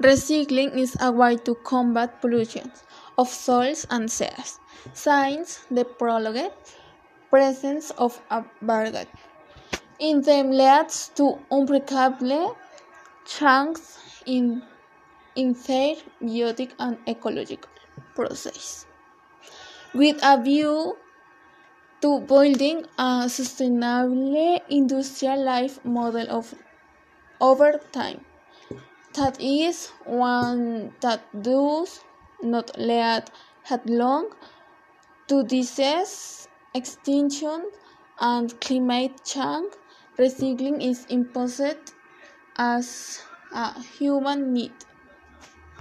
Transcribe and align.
Recycling 0.00 0.76
is 0.76 0.96
a 1.00 1.10
way 1.10 1.36
to 1.38 1.56
combat 1.56 2.20
pollution 2.20 2.70
of 3.18 3.28
soils 3.28 3.84
and 3.90 4.08
seas. 4.08 4.60
Since 4.94 5.66
the 5.72 5.84
prolonged 5.84 6.52
presence 7.30 7.90
of 7.98 8.20
a 8.30 8.44
bargate 8.62 9.08
in 9.98 10.22
them 10.22 10.52
leads 10.52 11.08
to 11.16 11.40
unbreakable 11.50 12.56
changes 13.26 13.98
in, 14.24 14.62
in 15.34 15.54
their 15.66 15.96
biotic 16.22 16.70
and 16.78 16.96
ecological 17.08 17.70
process. 18.14 18.86
With 19.94 20.20
a 20.22 20.40
view 20.40 20.96
to 22.02 22.20
building 22.20 22.86
a 22.98 23.28
sustainable 23.28 24.60
industrial 24.70 25.44
life 25.44 25.84
model 25.84 26.30
of 26.30 26.54
over 27.40 27.80
time 27.90 28.24
that 29.18 29.40
is 29.40 29.88
one 30.04 30.92
that 31.00 31.20
does 31.42 32.04
not 32.40 32.78
lead 32.78 33.24
headlong 33.64 34.30
to 35.26 35.42
disease, 35.42 36.46
extinction, 36.72 37.70
and 38.20 38.60
climate 38.60 39.24
change. 39.24 39.72
Recycling 40.18 40.80
is 40.80 41.04
imposed 41.06 41.94
as 42.56 43.20
a 43.52 43.82
human 43.82 44.52
need. 44.52 44.72